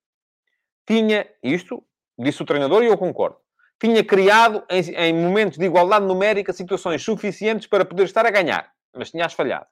[0.87, 1.83] Tinha isto,
[2.17, 3.37] disse o treinador e eu concordo.
[3.79, 8.71] Tinha criado, em, em momentos de igualdade numérica, situações suficientes para poder estar a ganhar,
[8.93, 9.67] mas tinha-as falhado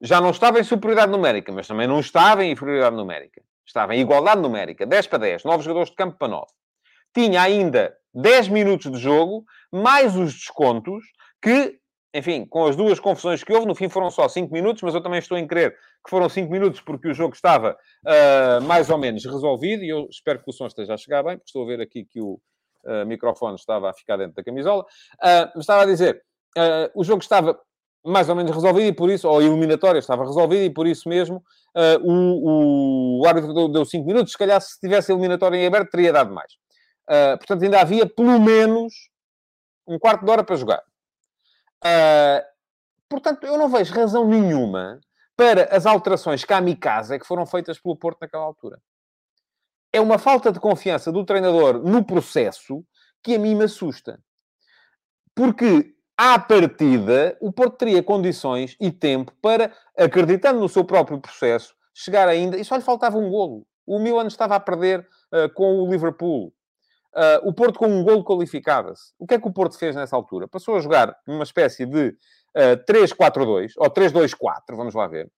[0.00, 3.42] já não estava em superioridade numérica, mas também não estava em inferioridade numérica.
[3.66, 6.46] Estava em igualdade numérica, 10 para 10, 9 jogadores de campo para 9.
[7.14, 11.04] Tinha ainda 10 minutos de jogo, mais os descontos,
[11.42, 11.78] que,
[12.14, 15.02] enfim, com as duas confusões que houve, no fim foram só 5 minutos, mas eu
[15.02, 18.98] também estou em crer que foram 5 minutos porque o jogo estava uh, mais ou
[18.98, 21.66] menos resolvido, e eu espero que o som esteja a chegar bem, porque estou a
[21.66, 22.40] ver aqui que o
[22.84, 24.84] uh, microfone estava a ficar dentro da camisola.
[25.22, 26.22] Uh, estava a dizer,
[26.94, 27.56] o jogo estava
[28.04, 31.08] mais ou menos resolvido e por isso, ou a eliminatória estava resolvida e por isso
[31.08, 31.42] mesmo
[31.76, 34.32] uh, o, o, árbitro deu 5 minutos.
[34.32, 36.52] Se calhar, se tivesse a eliminatória em aberto, teria dado mais.
[37.08, 38.92] Uh, portanto, ainda havia pelo menos
[39.86, 40.82] um quarto de hora para jogar.
[41.84, 42.44] Uh,
[43.08, 45.00] portanto, eu não vejo razão nenhuma
[45.36, 48.80] para as alterações kamikaze que foram feitas pelo Porto naquela altura.
[49.92, 52.84] É uma falta de confiança do treinador no processo
[53.22, 54.20] que a mim me assusta.
[55.34, 61.72] Porque à partida, o Porto teria condições e tempo para, acreditando no seu próprio processo,
[61.94, 62.58] chegar ainda.
[62.58, 63.64] E só lhe faltava um golo.
[63.86, 66.52] O Milan estava a perder uh, com o Liverpool.
[67.14, 69.12] Uh, o Porto, com um golo, qualificava-se.
[69.18, 70.46] O que é que o Porto fez nessa altura?
[70.46, 74.36] Passou a jogar numa espécie de uh, 3-4-2, ou 3-2-4,
[74.76, 75.30] vamos lá ver,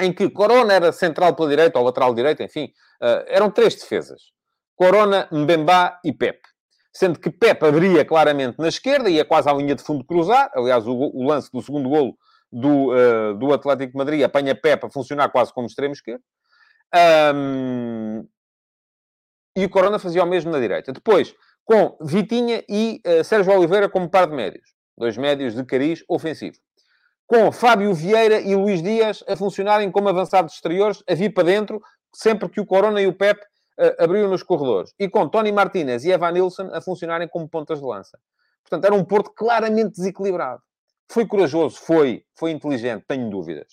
[0.00, 4.32] em que Corona era central pela direita, ou lateral direita, enfim, uh, eram três defesas.
[4.76, 6.40] Corona, Mbemba e Pep.
[6.92, 10.50] Sendo que Pep abria claramente na esquerda, ia quase à linha de fundo cruzar.
[10.54, 12.16] Aliás, o, o lance do segundo golo
[12.50, 16.22] do, do Atlético de Madrid apanha Pep a funcionar quase como extremo esquerdo.
[17.34, 18.26] Um,
[19.58, 20.92] e o Corona fazia o mesmo na direita.
[20.92, 24.72] Depois, com Vitinha e uh, Sérgio Oliveira como par de médios.
[24.96, 26.56] Dois médios de cariz ofensivo.
[27.26, 31.80] Com Fábio Vieira e Luís Dias a funcionarem como avançados exteriores, a vir para dentro,
[32.14, 34.94] sempre que o Corona e o Pep uh, abriam nos corredores.
[34.98, 38.16] E com Tony Martinez e Evan Nilsson a funcionarem como pontas de lança.
[38.62, 40.62] Portanto, era um Porto claramente desequilibrado.
[41.10, 41.80] Foi corajoso?
[41.80, 42.22] Foi.
[42.36, 43.04] Foi inteligente?
[43.08, 43.66] Tenho dúvidas.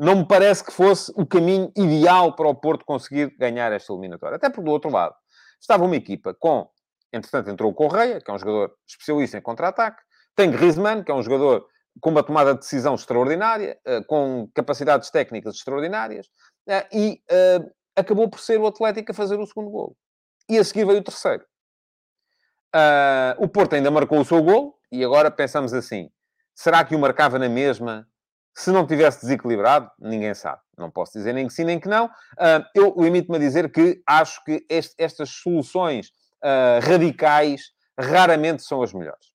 [0.00, 4.36] Não me parece que fosse o caminho ideal para o Porto conseguir ganhar esta eliminatória.
[4.36, 5.14] Até porque, do outro lado,
[5.60, 6.66] estava uma equipa com...
[7.12, 10.00] Entretanto, entrou o Correia, que é um jogador especialista em contra-ataque.
[10.34, 11.66] Tem Griezmann, que é um jogador
[12.00, 16.28] com uma tomada de decisão extraordinária, eh, com capacidades técnicas extraordinárias.
[16.66, 19.94] Eh, e uh, acabou por ser o Atlético a fazer o segundo gol.
[20.48, 21.44] E a seguir veio o terceiro.
[23.38, 26.08] O Porto ainda marcou o seu gol, e agora pensamos assim:
[26.54, 28.08] será que o marcava na mesma?
[28.60, 30.60] Se não tivesse desequilibrado, ninguém sabe.
[30.76, 32.04] Não posso dizer nem que sim, nem que não.
[32.04, 36.08] Uh, eu limito-me a dizer que acho que este, estas soluções
[36.44, 39.32] uh, radicais raramente são as melhores.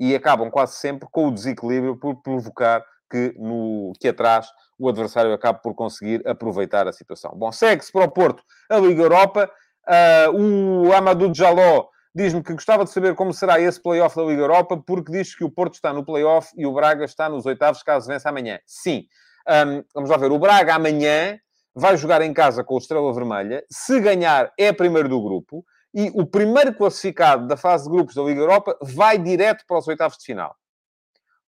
[0.00, 5.34] E acabam quase sempre com o desequilíbrio por provocar que, no, que atrás o adversário
[5.34, 7.30] acabe por conseguir aproveitar a situação.
[7.36, 9.50] Bom, segue-se para o Porto a Liga Europa.
[9.86, 14.42] Uh, o Amadou Jaló diz-me que gostava de saber como será esse play-off da Liga
[14.42, 17.82] Europa, porque diz que o Porto está no play-off e o Braga está nos oitavos,
[17.82, 18.60] caso vença amanhã.
[18.64, 19.06] Sim.
[19.48, 20.30] Um, vamos lá ver.
[20.30, 21.38] O Braga amanhã
[21.74, 23.64] vai jogar em casa com o Estrela Vermelha.
[23.70, 25.64] Se ganhar, é primeiro do grupo.
[25.92, 29.86] E o primeiro classificado da fase de grupos da Liga Europa vai direto para os
[29.86, 30.56] oitavos de final.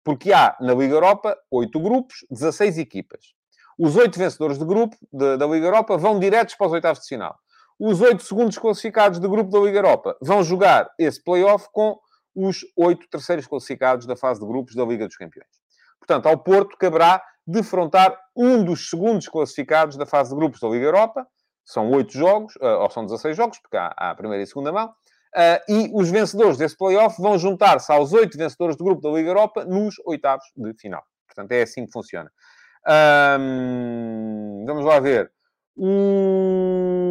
[0.04, 3.34] Porque há, na Liga Europa, oito grupos, 16 equipas.
[3.76, 7.08] Os oito vencedores de grupo de, da Liga Europa vão diretos para os oitavos de
[7.08, 7.36] final.
[7.78, 11.98] Os oito segundos classificados do grupo da Liga Europa vão jogar esse play-off com
[12.34, 15.48] os oito terceiros classificados da fase de grupos da Liga dos Campeões.
[15.98, 20.86] Portanto, ao Porto caberá defrontar um dos segundos classificados da fase de grupos da Liga
[20.86, 21.26] Europa.
[21.64, 24.88] São oito jogos, eh, ou são 16 jogos, porque há, a primeira e segunda mão.
[25.34, 29.28] Uh, e os vencedores desse playoff vão juntar-se aos oito vencedores do grupo da Liga
[29.28, 31.02] Europa nos oitavos de final.
[31.26, 32.30] Portanto, é assim que funciona.
[33.38, 35.30] Um, vamos lá ver.
[35.76, 37.05] O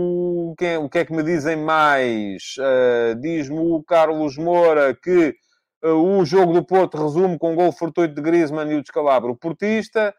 [0.63, 2.55] é, o que é que me dizem mais?
[2.59, 5.35] Uh, Diz-me o Carlos Moura que
[5.83, 9.35] uh, o jogo do Porto resume com um gol fortuito de Griezmann e o descalabro
[9.35, 10.13] portista.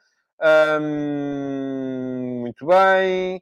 [0.81, 3.40] Um, muito bem.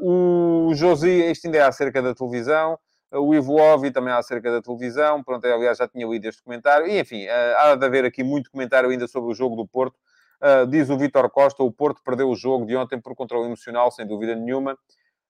[0.00, 2.78] o Josi, isto ainda é acerca da televisão
[3.12, 7.00] o Ivo Ovi também acerca da televisão, pronto, aliás já tinha lido este comentário, e
[7.00, 9.96] enfim, há de haver aqui muito comentário ainda sobre o jogo do Porto.
[10.40, 13.90] Uh, diz o Vitor Costa, o Porto perdeu o jogo de ontem por controle emocional,
[13.90, 14.78] sem dúvida nenhuma.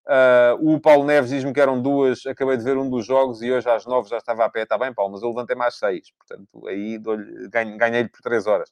[0.09, 3.53] Uh, o Paulo Neves diz-me que eram duas, acabei de ver um dos jogos e
[3.53, 6.11] hoje às nove já estava a pé, está bem, Paulo, mas eu levantei mais seis,
[6.13, 6.99] portanto, aí
[7.77, 8.71] ganhei-lhe por três horas.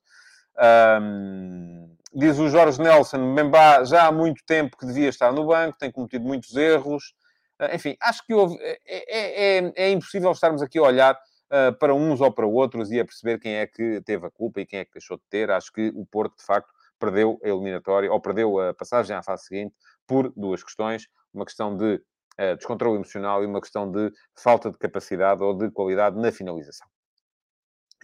[1.02, 5.76] Um, diz o Jorge Nelson, Membá já há muito tempo que devia estar no banco,
[5.78, 7.14] tem cometido muitos erros.
[7.58, 11.78] Ah, enfim, acho que houve, é, é, é, é, impossível estarmos aqui a olhar uh,
[11.78, 14.66] para uns ou para outros e a perceber quem é que teve a culpa e
[14.66, 15.50] quem é que deixou de ter.
[15.50, 19.44] Acho que o Porto, de facto, perdeu a eliminatória ou perdeu a passagem à fase
[19.44, 19.74] seguinte
[20.06, 21.06] por duas questões.
[21.36, 25.70] Uma questão de uh, descontrole emocional e uma questão de falta de capacidade ou de
[25.70, 26.88] qualidade na finalização.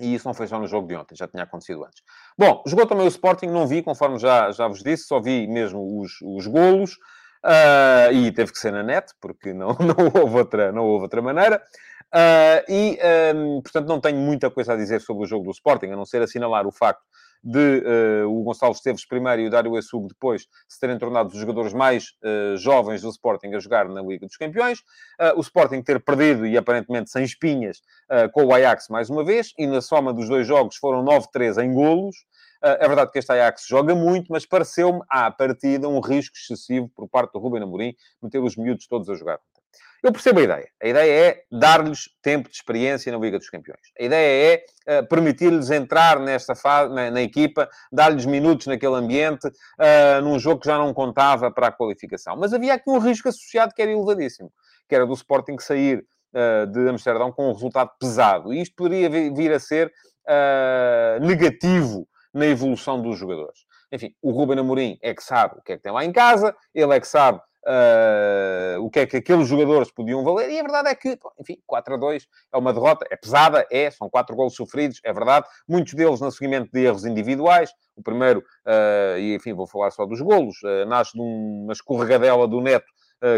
[0.01, 2.03] E isso não foi só no jogo de ontem, já tinha acontecido antes.
[2.39, 6.01] Bom, jogou também o Sporting, não vi, conforme já, já vos disse, só vi mesmo
[6.01, 6.97] os, os golos.
[7.45, 11.21] Uh, e teve que ser na net, porque não, não, houve, outra, não houve outra
[11.21, 11.63] maneira.
[12.15, 12.99] Uh, e,
[13.35, 16.05] um, portanto, não tenho muita coisa a dizer sobre o jogo do Sporting, a não
[16.05, 17.03] ser assinalar o facto
[17.43, 17.83] de
[18.25, 21.73] uh, o Gonçalo Esteves primeiro e o Dário Essug depois se terem tornado os jogadores
[21.73, 24.79] mais uh, jovens do Sporting a jogar na Liga dos Campeões.
[25.21, 27.81] Uh, o Sporting ter perdido e aparentemente sem espinhas
[28.33, 31.73] com o Ajax mais uma vez e na soma dos dois jogos foram 9-3 em
[31.73, 32.15] golos.
[32.61, 37.09] É verdade que este Ajax joga muito, mas pareceu-me, à partida, um risco excessivo por
[37.09, 39.41] parte do Ruben Amorim meter os miúdos todos a jogar.
[40.03, 40.69] Eu percebo a ideia.
[40.83, 43.81] A ideia é dar-lhes tempo de experiência na Liga dos Campeões.
[43.99, 49.47] A ideia é uh, permitir-lhes entrar nesta fase, na, na equipa, dar-lhes minutos naquele ambiente,
[49.47, 52.37] uh, num jogo que já não contava para a qualificação.
[52.37, 54.53] Mas havia aqui um risco associado que era elevadíssimo,
[54.89, 58.53] que era do Sporting sair uh, de Amsterdão com um resultado pesado.
[58.53, 59.93] E isto poderia vir a ser
[61.21, 63.59] negativo na evolução dos jogadores.
[63.91, 66.55] Enfim, o Ruben Amorim é que sabe o que é que tem lá em casa,
[66.73, 70.63] ele é que sabe uh, o que é que aqueles jogadores podiam valer, e a
[70.63, 74.35] verdade é que, enfim, 4 a 2 é uma derrota, é pesada, é, são quatro
[74.35, 79.35] golos sofridos, é verdade, muitos deles no seguimento de erros individuais, o primeiro, uh, e
[79.35, 82.87] enfim, vou falar só dos golos, uh, nasce de uma escorregadela do Neto,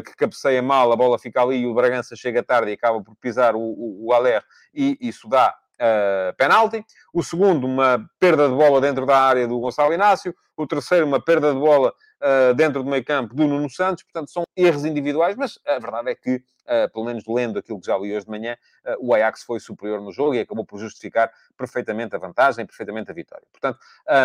[0.02, 3.14] que cabeceia mal, a bola fica ali e o Bragança chega tarde e acaba por
[3.16, 6.84] pisar o, o, o Aller e isso dá uh, penalti.
[7.12, 10.34] O segundo, uma perda de bola dentro da área do Gonçalo Inácio.
[10.56, 11.92] O terceiro, uma perda de bola
[12.24, 14.02] uh, dentro do meio campo do Nuno Santos.
[14.02, 17.86] Portanto, são erros individuais, mas a verdade é que, uh, pelo menos lendo aquilo que
[17.86, 18.56] já li hoje de manhã,
[18.86, 23.10] uh, o Ajax foi superior no jogo e acabou por justificar perfeitamente a vantagem, perfeitamente
[23.10, 23.46] a vitória.
[23.52, 23.78] Portanto,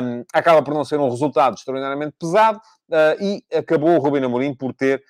[0.04, 2.60] um, acaba por não ser um resultado extraordinariamente pesado
[3.22, 5.04] e acabou o Rubino Amorim por ter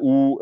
[0.00, 0.38] o...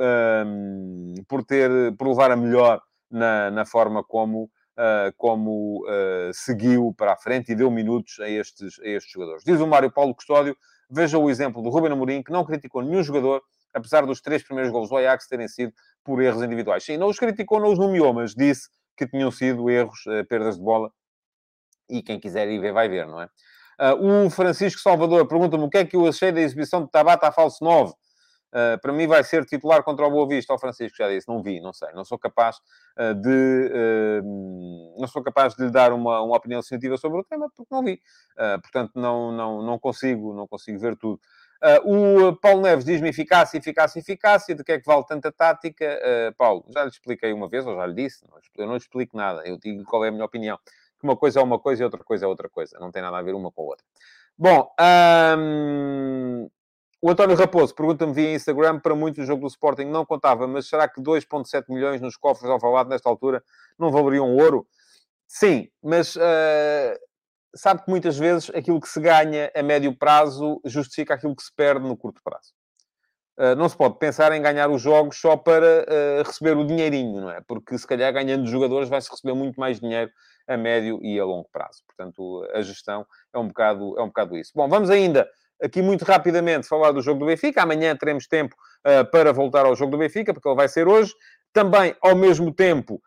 [0.46, 1.70] Um, por ter...
[1.96, 7.52] por levar a melhor na, na forma como uh, como uh, seguiu para a frente
[7.52, 9.44] e deu minutos a estes, a estes jogadores.
[9.44, 10.56] Diz o Mário Paulo Custódio,
[10.92, 14.70] veja o exemplo do Ruben Amorim, que não criticou nenhum jogador, apesar dos três primeiros
[14.70, 15.72] gols do Ajax terem sido
[16.04, 16.84] por erros individuais.
[16.84, 20.56] Sim, não os criticou, não os nomeou, mas disse que tinham sido erros, uh, perdas
[20.56, 20.90] de bola,
[21.88, 23.28] e quem quiser ir ver, vai ver, não é?
[23.80, 27.26] Uh, o Francisco Salvador pergunta-me o que é que eu achei da exibição de Tabata
[27.26, 27.92] a falso 9.
[28.52, 31.42] Uh, para mim vai ser titular contra o Boa Vista, o Francisco já disse, não
[31.42, 32.58] vi, não sei, não sou capaz
[32.98, 33.70] uh, de
[34.20, 37.74] uh, não sou capaz de lhe dar uma, uma opinião definitiva sobre o tema porque
[37.74, 37.98] não vi,
[38.60, 41.18] portanto não, não, não consigo, não consigo ver tudo.
[41.84, 45.98] o Paulo Neves diz-me eficácia, eficácia, eficácia, de que é que vale tanta tática?
[46.36, 49.16] Paulo, já lhe expliquei uma vez, ou já lhe disse, não, eu não lhe explico
[49.16, 50.58] nada, eu digo qual é a minha opinião,
[50.98, 53.16] que uma coisa é uma coisa e outra coisa é outra coisa, não tem nada
[53.16, 53.84] a ver uma com a outra.
[54.38, 54.70] Bom,
[55.38, 56.50] um,
[57.02, 60.68] o António Raposo pergunta-me via Instagram, para muitos o jogo do Sporting não contava, mas
[60.68, 63.42] será que 2,7 milhões nos cofres ao Valado nesta altura
[63.76, 64.64] não valeriam ouro?
[65.26, 66.96] Sim, mas uh,
[67.56, 71.52] sabe que muitas vezes aquilo que se ganha a médio prazo justifica aquilo que se
[71.52, 72.52] perde no curto prazo.
[73.36, 77.20] Uh, não se pode pensar em ganhar os jogos só para uh, receber o dinheirinho,
[77.20, 77.40] não é?
[77.40, 80.12] Porque se calhar ganhando jogadores vai-se receber muito mais dinheiro
[80.46, 81.82] a médio e a longo prazo.
[81.84, 84.52] Portanto, a gestão é um bocado, é um bocado isso.
[84.54, 85.28] Bom, vamos ainda
[85.62, 87.62] aqui muito rapidamente falar do jogo do Benfica.
[87.62, 91.14] Amanhã teremos tempo uh, para voltar ao jogo do Benfica, porque ele vai ser hoje.
[91.52, 93.00] Também, ao mesmo tempo,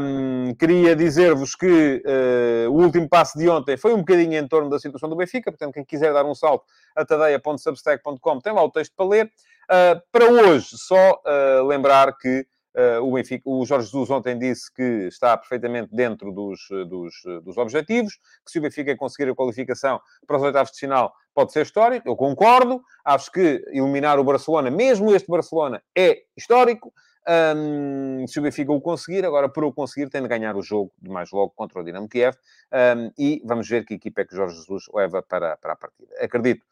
[0.00, 4.70] um, queria dizer-vos que uh, o último passo de ontem foi um bocadinho em torno
[4.70, 5.50] da situação do Benfica.
[5.50, 9.26] Portanto, quem quiser dar um salto a tadeia.substack.com tem lá o texto para ler.
[9.64, 11.20] Uh, para hoje, só
[11.66, 16.58] lembrar que Uh, o, Benfica, o Jorge Jesus ontem disse que está perfeitamente dentro dos,
[16.88, 21.14] dos, dos objetivos, que se o Benfica conseguir a qualificação para os oitavos de final
[21.34, 22.08] pode ser histórico.
[22.08, 22.82] Eu concordo.
[23.04, 26.92] Acho que eliminar o Barcelona, mesmo este Barcelona, é histórico.
[27.26, 30.92] Um, se o Benfica o conseguir, agora para o conseguir tem de ganhar o jogo
[31.00, 32.36] de mais logo contra o Dinamo Kiev
[32.70, 36.14] um, e vamos ver que equipa é que Jorge Jesus leva para, para a partida.
[36.20, 36.62] Acredito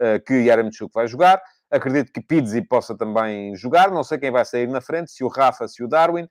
[0.00, 3.90] uh, que Yaramchuk vai jogar, Acredito que Pizzi possa também jogar.
[3.90, 6.28] Não sei quem vai sair na frente, se o Rafa, se o Darwin.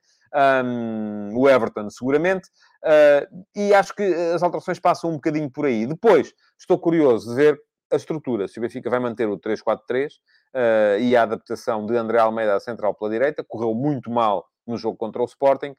[0.64, 2.48] Um, o Everton, seguramente.
[2.82, 5.84] Uh, e acho que as alterações passam um bocadinho por aí.
[5.84, 7.60] Depois, estou curioso de ver
[7.92, 8.48] a estrutura.
[8.48, 10.18] Se o Benfica vai manter o 3-4-3 uh,
[10.54, 13.44] ah, e a adaptação de André Almeida à central pela direita.
[13.44, 15.76] Correu muito mal no jogo contra o Sporting.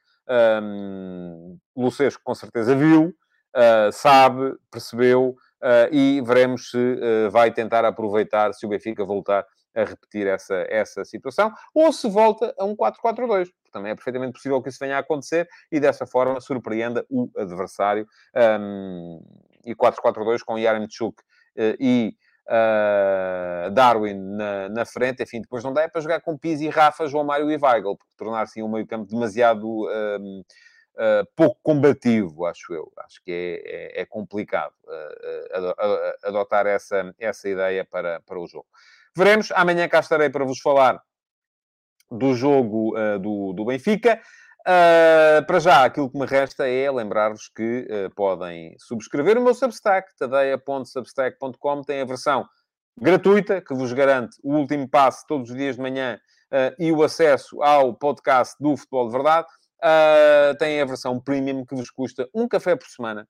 [0.62, 8.54] Um, Lucesco, com certeza, viu, uh, sabe, percebeu uh, e veremos se vai tentar aproveitar
[8.54, 13.48] se o Benfica voltar a repetir essa, essa situação, ou se volta a um 4-4-2.
[13.72, 18.06] Também é perfeitamente possível que isso venha a acontecer e dessa forma surpreenda o adversário.
[18.60, 19.20] Um,
[19.66, 21.22] e 4-4-2 com Yaramchuk
[21.56, 22.16] e
[22.48, 27.06] uh, Darwin na, na, frente, enfim, depois não dá é para jogar com Pizzi, Rafa,
[27.06, 30.42] João Mário e Weigl, porque tornar-se um meio campo demasiado um,
[30.94, 32.92] uh, pouco combativo, acho eu.
[32.98, 35.74] Acho que é, é, é complicado uh,
[36.24, 38.66] adotar essa, essa ideia para, para o jogo.
[39.16, 39.50] Veremos.
[39.52, 41.00] Amanhã cá estarei para vos falar
[42.10, 44.20] do jogo do, do Benfica.
[44.66, 49.54] Uh, para já, aquilo que me resta é lembrar-vos que uh, podem subscrever o meu
[49.54, 51.82] Substack, tadeia.substack.com.
[51.82, 52.46] Tem a versão
[52.98, 56.18] gratuita, que vos garante o último passo todos os dias de manhã
[56.50, 59.46] uh, e o acesso ao podcast do Futebol de Verdade.
[60.58, 63.28] Tem a versão premium que vos custa um café por semana.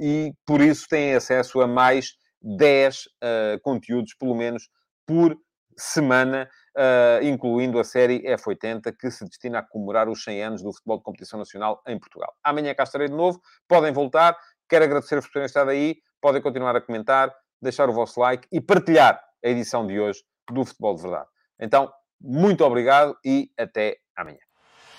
[0.00, 4.68] E por isso têm acesso a mais 10 uh, ah, conteúdos, pelo menos,
[5.06, 5.36] por
[5.76, 10.72] semana, uh, incluindo a série F80, que se destina a comemorar os 100 anos do
[10.72, 12.34] futebol de competição nacional em Portugal.
[12.42, 14.36] Amanhã cá estarei de novo, podem voltar.
[14.68, 18.60] Quero agradecer-vos por terem estado aí, podem continuar a comentar, deixar o vosso like e
[18.60, 21.28] partilhar a edição de hoje do Futebol de Verdade.
[21.60, 24.38] Então, muito obrigado e até amanhã.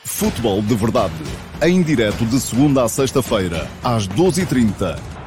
[0.04, 1.14] Futebol de Verdade,
[1.64, 5.21] em direto de segunda a sexta-feira, às 12h30